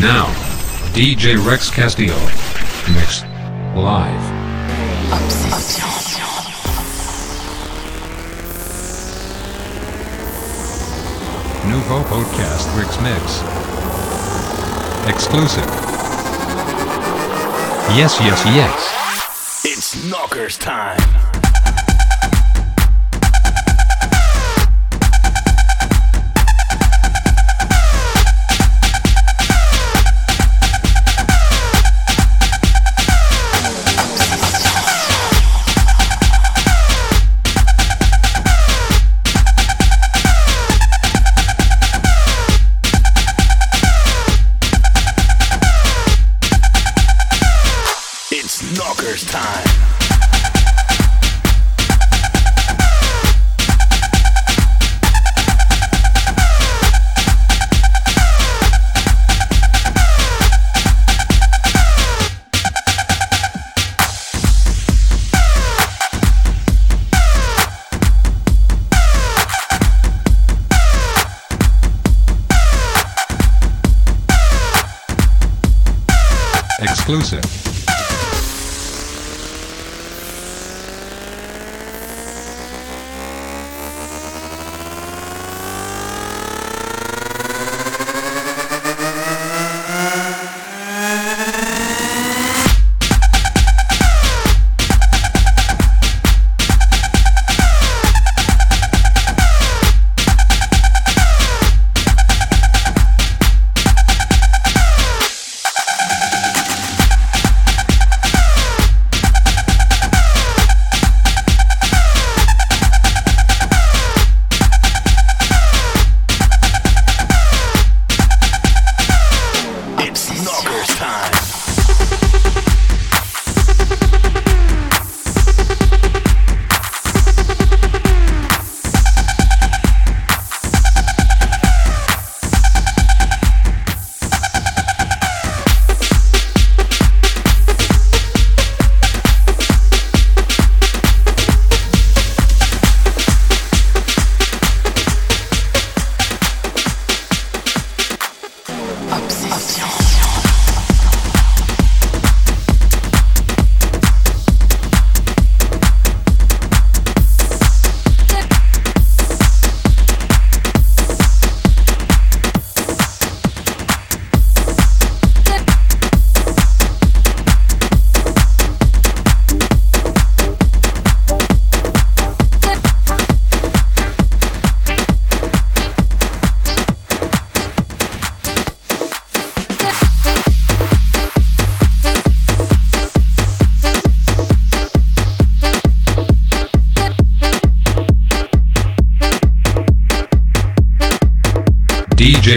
Now, 0.00 0.26
DJ 0.92 1.42
Rex 1.42 1.70
Castillo. 1.70 2.18
Mix. 2.94 3.22
Live. 3.74 4.22
Nouveau 11.66 12.02
Podcast 12.04 12.76
Rex 12.76 13.00
Mix. 13.00 13.40
Exclusive. 15.08 15.64
Yes, 17.96 18.20
yes, 18.20 18.44
yes. 18.44 19.64
It's 19.64 20.04
knockers 20.10 20.58
time. 20.58 20.98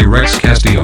Rex 0.06 0.40
Castillo. 0.40 0.79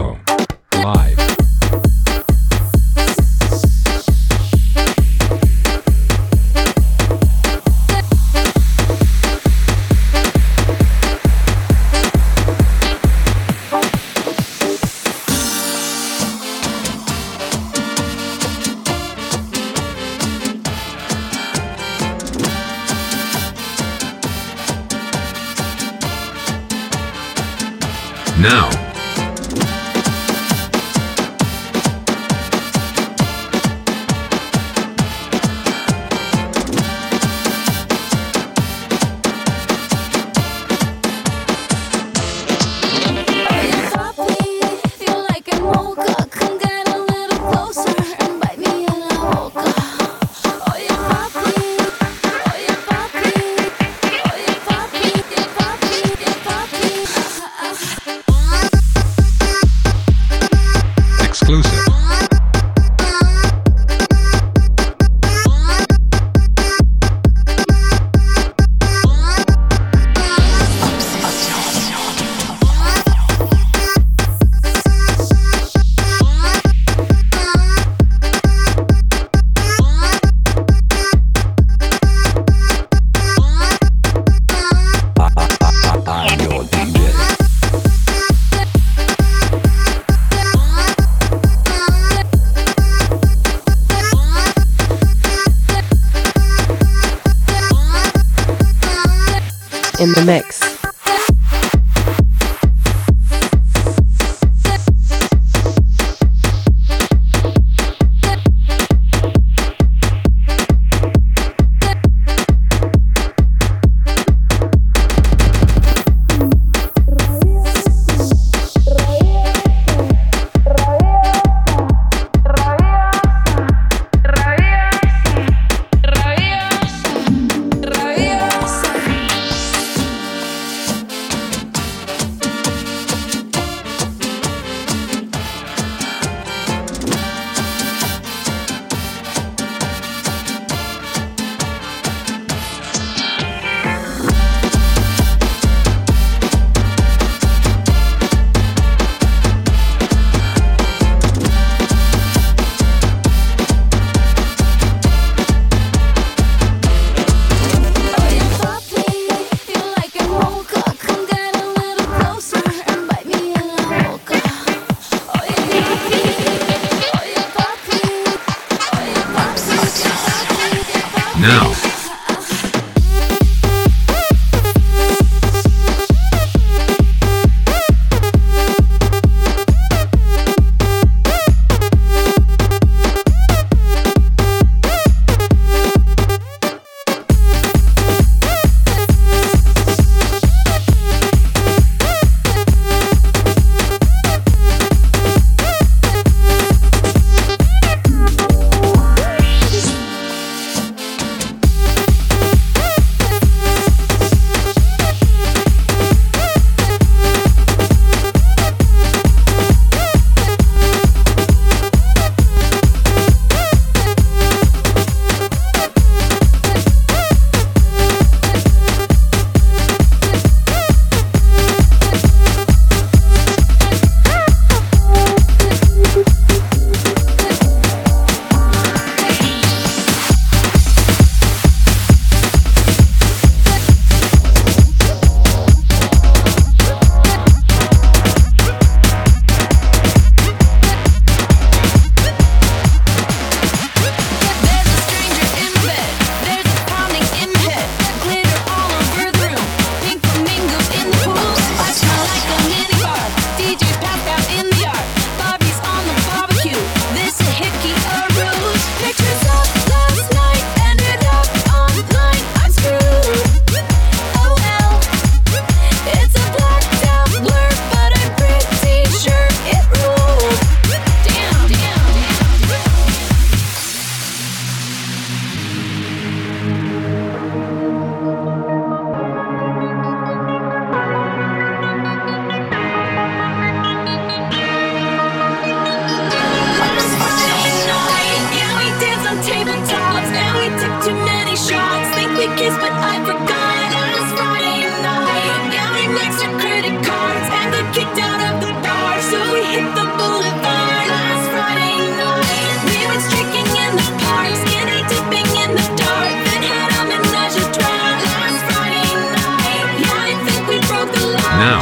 Now, 311.57 311.79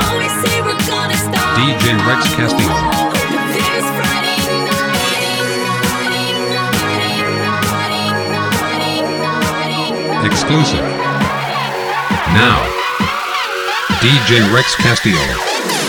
DJ 1.56 1.98
Rex 2.06 2.36
Castillo. 2.36 3.04
Exclusive. 10.25 10.86
Now, 12.34 12.60
DJ 14.00 14.53
Rex 14.53 14.75
Castillo. 14.75 15.83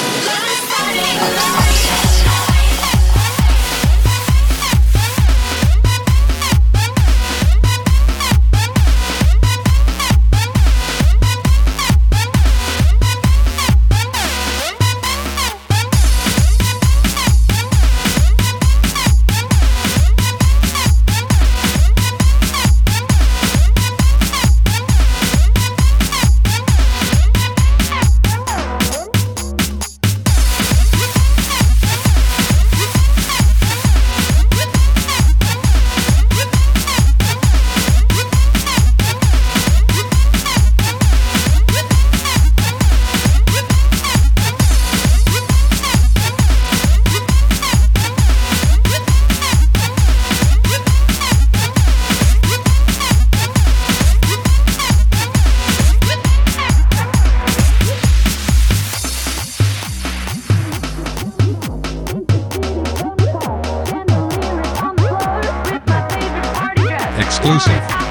exclusive. 67.37 68.04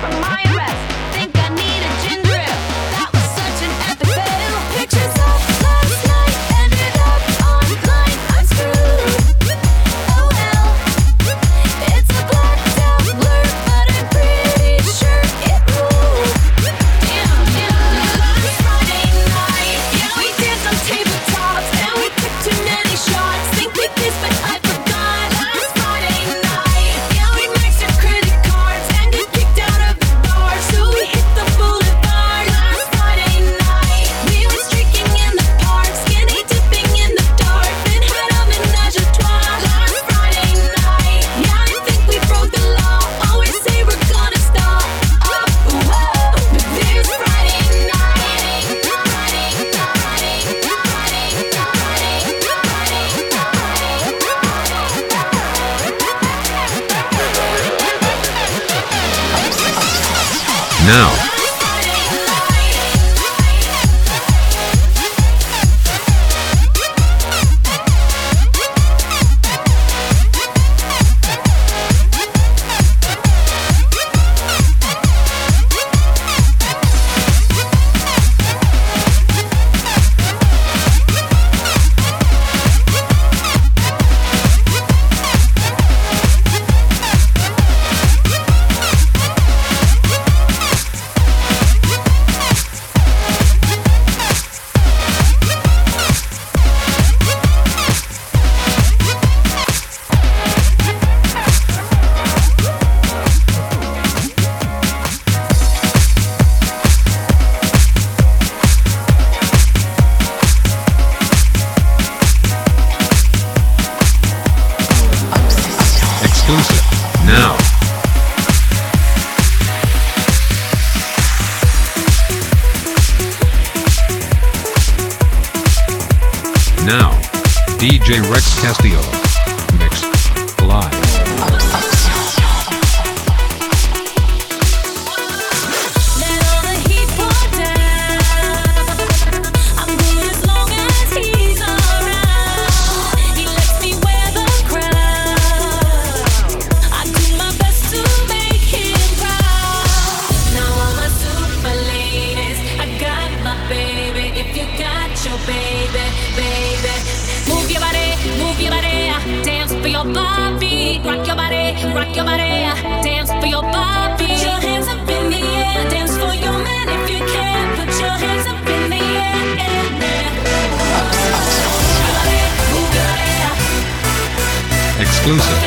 exclusive. 175.23 175.63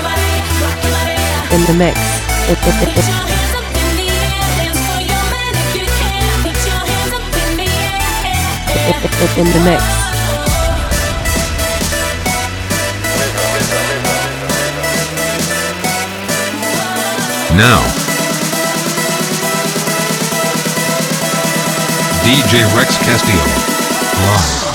In 1.51 1.65
the 1.65 1.73
mix. 1.79 1.99
It, 2.49 2.59
it, 2.59 2.77
it, 9.23 9.39
in 9.39 9.47
the 9.47 9.61
mix. 9.65 9.83
Now, 17.57 17.81
DJ 22.23 22.53
Rex 22.77 22.99
Castillo, 22.99 23.47
live. 24.27 24.66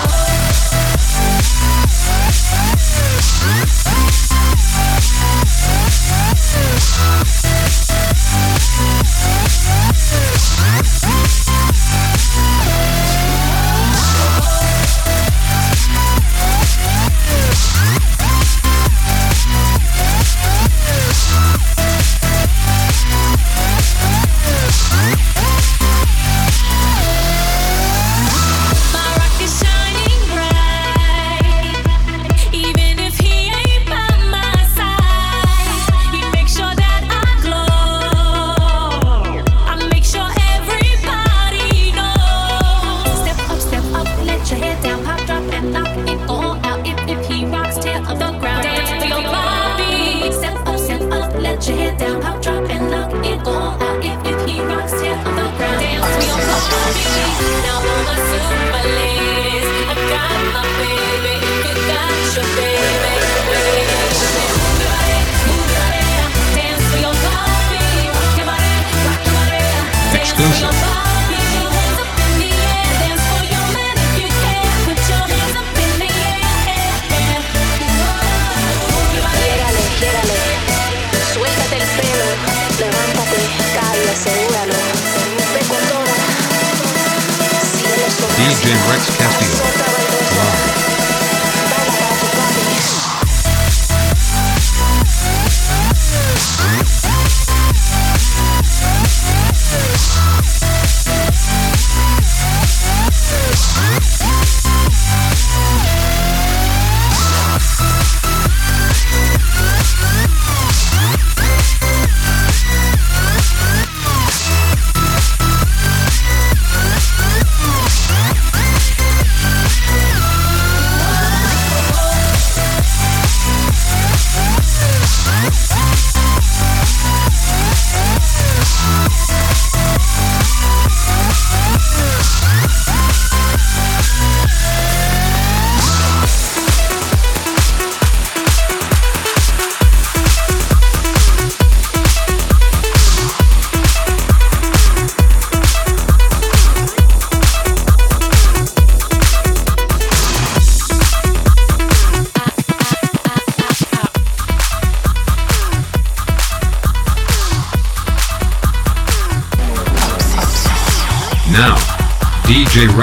Rex 88.90 89.18
Campbell. 89.18 89.31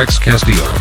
Alex 0.08 0.18
Castillo. 0.20 0.77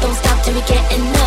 don't 0.00 0.14
stop 0.14 0.44
till 0.44 0.54
we 0.54 0.60
get 0.62 0.92
enough. 0.92 1.26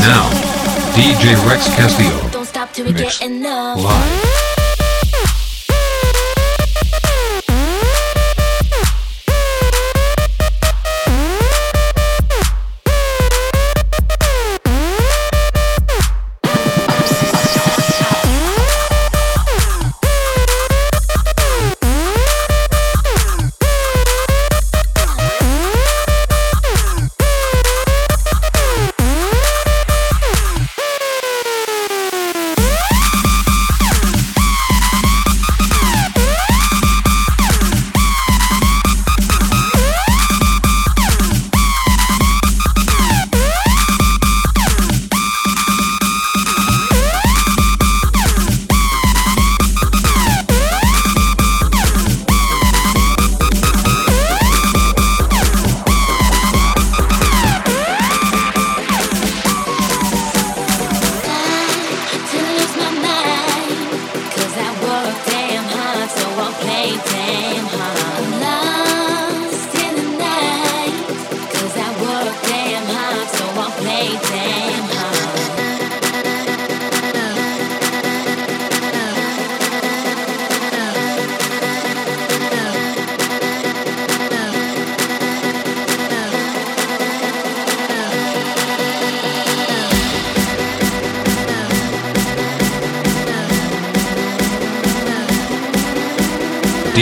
Now, 0.00 0.28
DJ 0.92 1.34
Rex 1.48 1.66
Castillo. 1.76 2.30
Don't 2.30 2.46
stop 2.46 2.72
till 2.72 2.86
we 2.86 2.92
get 2.92 3.22
enough. 3.22 3.78
Live. 3.78 4.63
Hard, 67.66 68.78
so 68.78 68.83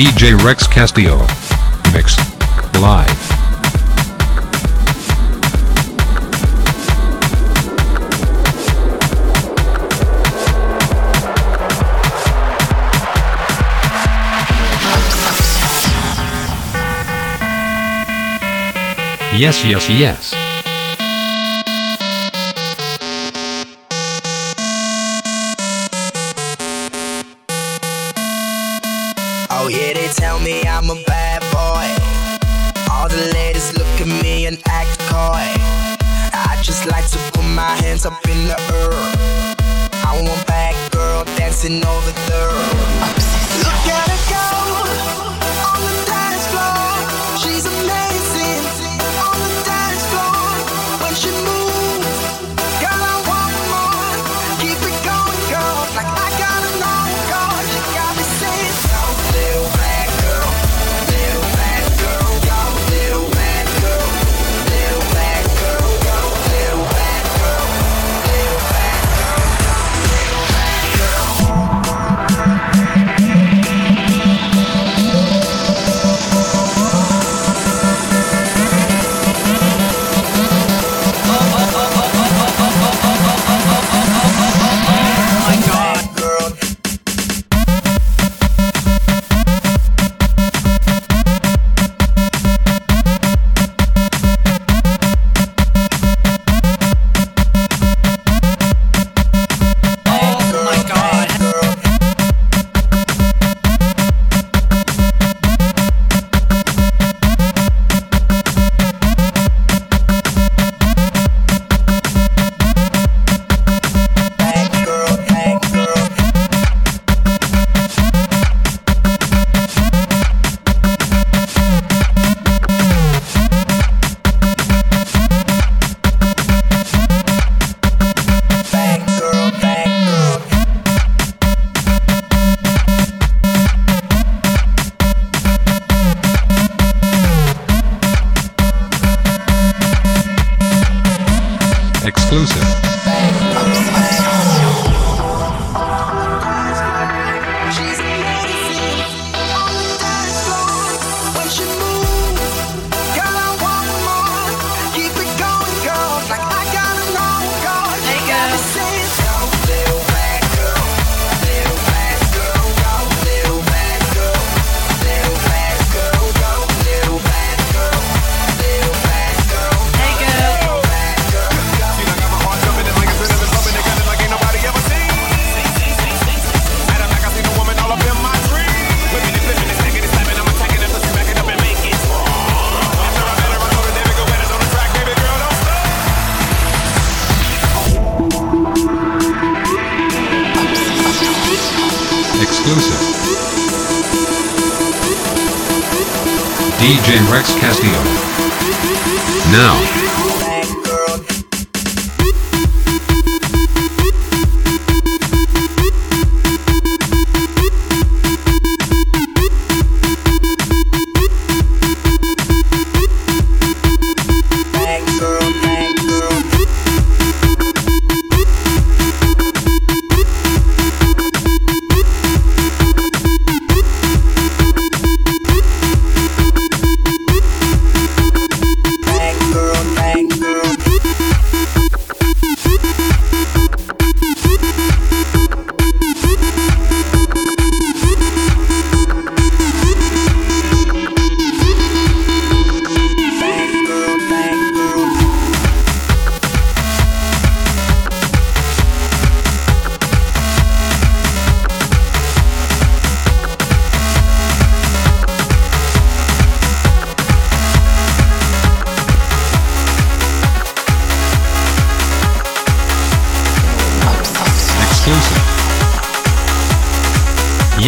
DJ 0.00 0.42
Rex 0.42 0.66
Castillo. 0.66 1.18
Mix 1.92 2.16
live. 2.80 3.10
Yes, 19.38 19.62
yes, 19.66 19.90
yes. 19.90 20.49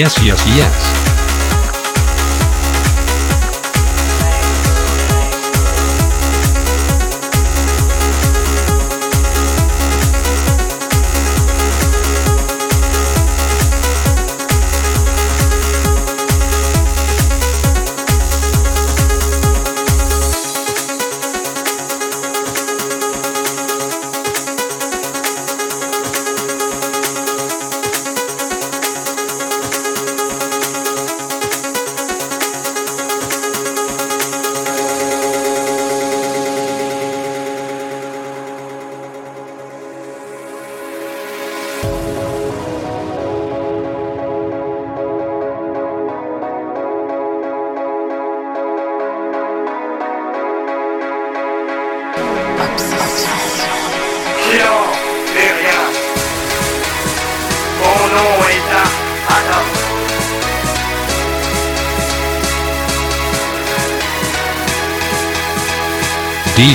yes, 0.03 0.19
you 0.25 0.32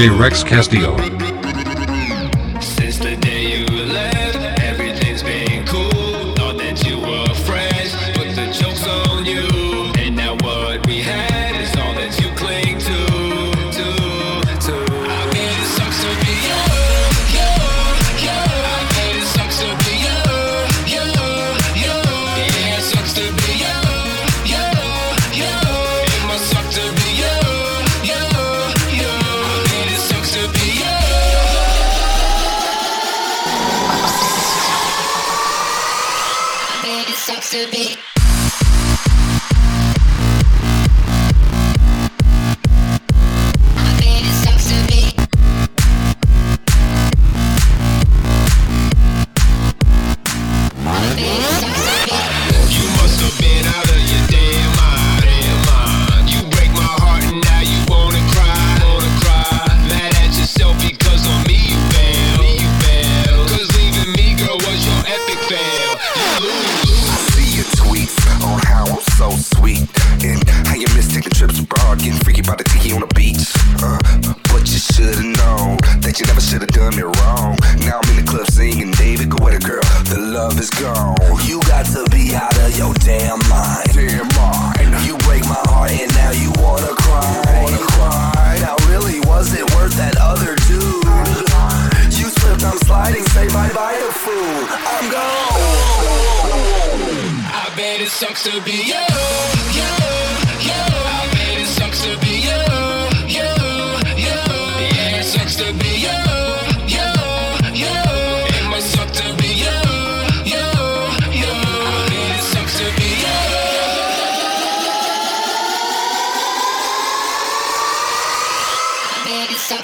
J. 0.00 0.08
Rex 0.08 0.42
Castillo. 0.42 1.19
to 37.50 37.68
be. 37.72 38.09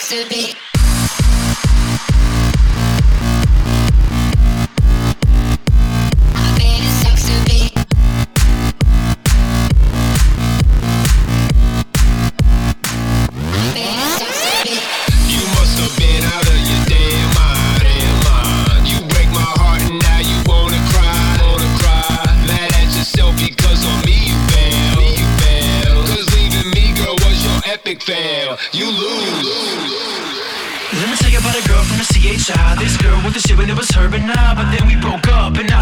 to 0.09 0.29
be 0.29 0.56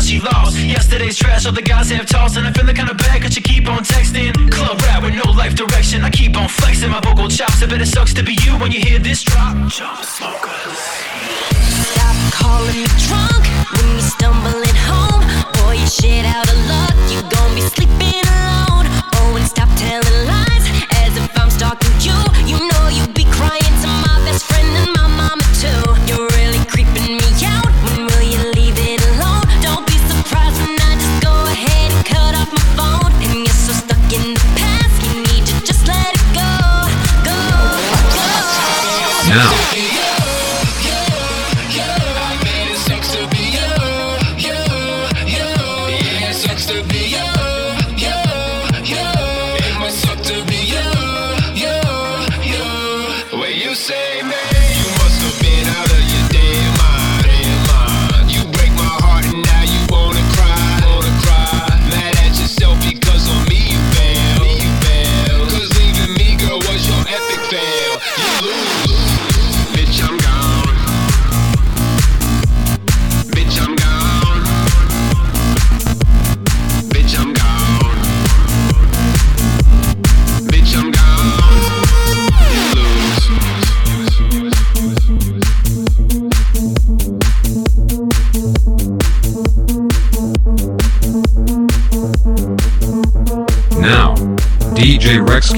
she 0.04 0.20
lost. 0.20 0.58
Yesterday's 0.58 1.16
trash, 1.16 1.46
all 1.46 1.52
the 1.52 1.62
guys 1.62 1.90
have 1.90 2.06
tossed. 2.06 2.36
And 2.36 2.46
I 2.46 2.52
feel 2.52 2.66
the 2.66 2.74
kind 2.74 2.90
of 2.90 2.96
bad 2.98 3.22
cause 3.22 3.36
you 3.36 3.42
keep 3.42 3.68
on 3.68 3.82
texting. 3.84 4.32
Club 4.50 4.80
rat 4.82 5.02
with 5.02 5.14
no 5.14 5.30
life 5.32 5.54
direction. 5.54 6.02
I 6.02 6.10
keep 6.10 6.36
on 6.36 6.48
flexing 6.48 6.90
my 6.90 7.00
vocal 7.00 7.28
chops. 7.28 7.62
I 7.62 7.66
bet 7.66 7.80
it 7.80 7.86
sucks 7.86 8.12
to 8.14 8.22
be 8.22 8.36
you 8.44 8.52
when 8.58 8.70
you 8.70 8.80
hear 8.80 8.98
this 8.98 9.22
drop. 9.22 9.54
Jump 9.68 10.04
smokers. 10.04 10.78
Stop 11.90 12.16
calling 12.32 12.76
me 12.76 12.86
drunk 13.08 13.44
when 13.74 13.86
you're 13.92 14.08
stumbling 14.16 14.78
home. 14.90 15.24
Boy, 15.56 15.80
you 15.80 15.86
shit 15.86 16.24
out 16.26 16.48
of 16.52 16.58
luck. 16.68 16.94
You 17.08 17.20
gon' 17.32 17.54
be 17.54 17.62
sleeping 17.62 18.24
alone. 18.28 18.86
Oh, 19.16 19.36
and 19.38 19.46
stop 19.48 19.70
telling 19.76 20.18
lies 20.28 20.64
as 21.00 21.16
if 21.16 21.32
I'm 21.38 21.50
stalking 21.50 21.96
you. 22.04 22.16
You 22.44 22.60
know 22.68 22.84
you 22.92 23.06
be 23.14 23.24
crying 23.24 23.74
to 23.82 23.88
my 24.04 24.20
best 24.26 24.44
friend 24.44 24.68
and 24.68 24.92
my 25.00 25.08
mama 25.08 25.46
too. 25.62 26.03
now. 39.34 39.73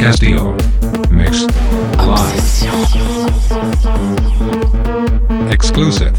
Castillo. 0.06 0.56
Mixed. 1.10 1.50
Live. 1.98 2.32
Exclusive. 5.50 6.16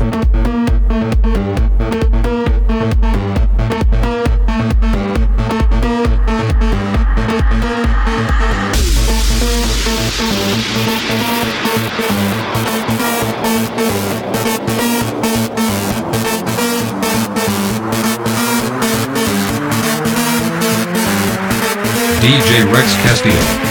DJ 22.19 22.69
Rex 22.69 22.93
Castillo 22.95 23.66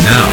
now. 0.00 0.30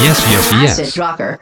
Yes, 0.00 0.20
yes, 0.30 0.52
yes. 0.52 0.78
Acid 0.78 0.98
rocker. 0.98 1.38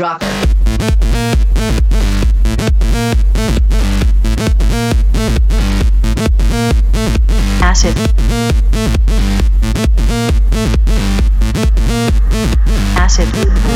Dropper. 0.00 0.26
Acid. 7.60 7.98
Acid. 12.96 13.69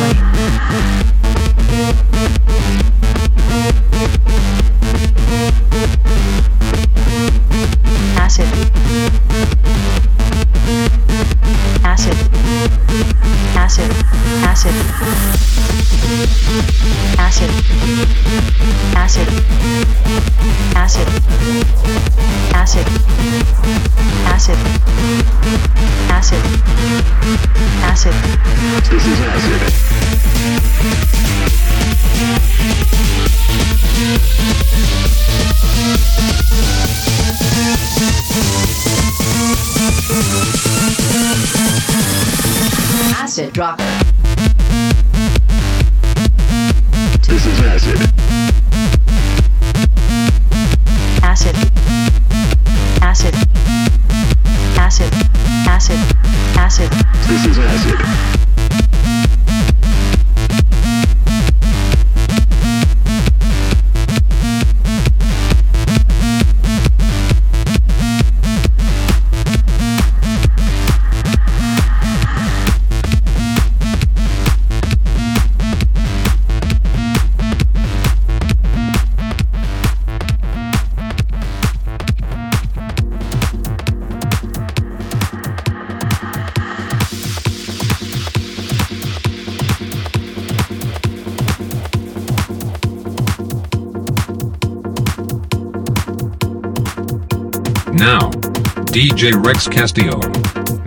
J. 99.24 99.32
Rex 99.36 99.66
Castillo. 99.68 100.18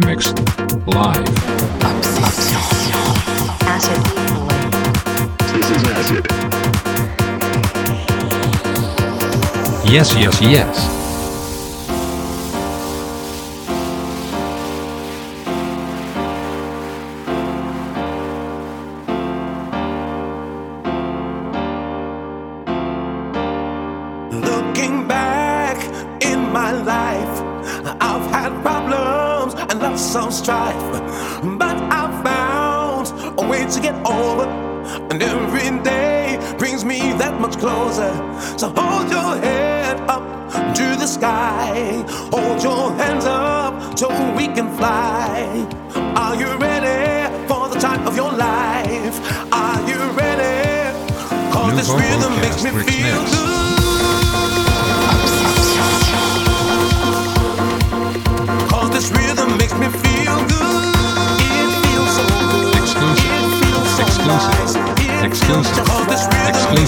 Mix 0.05 0.31
live. 0.85 1.25
Acid. 3.65 3.97
This 5.55 5.71
is 5.71 5.83
acid. 5.87 6.27
Yes, 9.91 10.15
yes, 10.15 10.39
yes. 10.39 10.96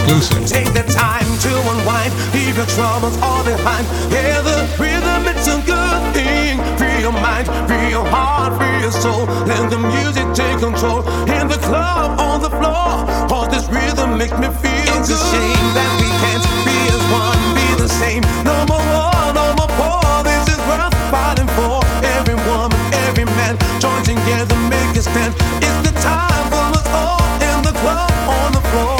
Exclusive. 0.00 0.46
Take 0.46 0.72
the 0.72 0.82
time 0.92 1.28
to 1.44 1.52
unwind, 1.72 2.12
leave 2.32 2.56
your 2.56 2.66
troubles 2.66 3.16
all 3.22 3.44
behind. 3.44 3.86
Yeah, 4.10 4.40
the 4.40 4.66
rhythm, 4.80 5.28
it's 5.28 5.46
a 5.46 5.60
good 5.62 6.02
thing. 6.14 6.58
Free 6.78 7.00
your 7.00 7.12
mind, 7.12 7.46
free 7.68 7.90
your 7.90 8.06
heart, 8.08 8.56
free 8.58 8.80
your 8.80 8.92
soul. 8.92 9.26
Let 9.46 9.70
the 9.70 9.78
music 9.78 10.26
take 10.34 10.58
control. 10.58 11.04
In 11.28 11.48
the 11.48 11.60
club, 11.68 12.18
on 12.18 12.40
the 12.40 12.50
floor, 12.50 13.04
all 13.30 13.46
this 13.48 13.68
rhythm 13.68 14.16
makes 14.18 14.36
me 14.38 14.48
feel 14.62 14.94
It's 14.98 15.10
a 15.10 15.20
shame 15.30 15.68
that 15.76 15.90
we 16.00 16.08
can't 16.22 16.44
be 16.64 16.76
as 16.96 17.02
one, 17.12 17.40
be 17.54 17.66
the 17.82 17.88
same. 18.00 18.22
No 18.42 18.56
more 18.66 18.82
war, 18.90 19.24
no 19.36 19.46
more 19.58 19.72
war. 19.78 20.24
This 20.24 20.48
is 20.48 20.60
worth 20.66 20.96
fighting 21.12 21.50
for. 21.54 21.84
Every 22.18 22.36
woman, 22.48 22.78
every 23.06 23.26
man, 23.38 23.54
join 23.78 24.02
together, 24.02 24.56
make 24.72 24.96
a 24.96 25.02
stand. 25.02 25.34
It's 25.60 25.80
the 25.86 25.94
time 26.00 26.44
for 26.50 26.66
us 26.78 26.88
all 26.88 27.20
in 27.48 27.58
the 27.62 27.74
club, 27.78 28.10
on 28.26 28.52
the 28.52 28.64
floor. 28.72 28.99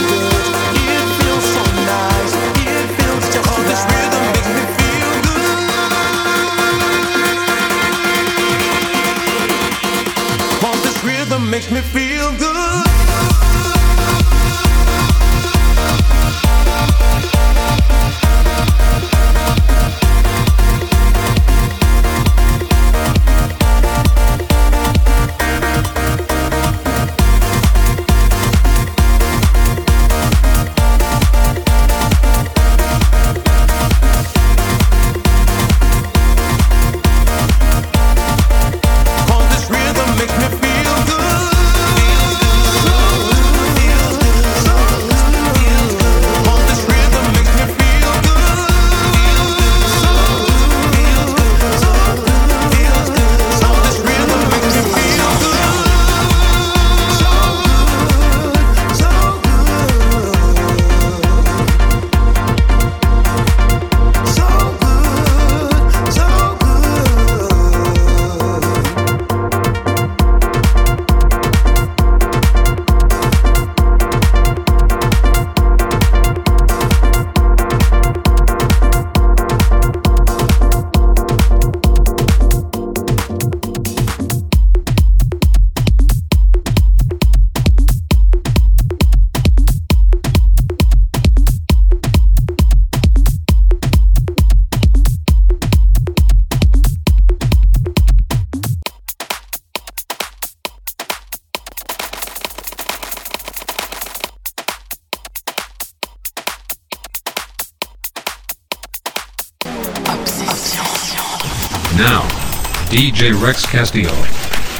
DJ 113.11 113.33
Rex 113.43 113.65
Castillo. 113.65 114.09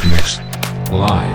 Mix. 0.09 0.39
Live. 0.89 1.30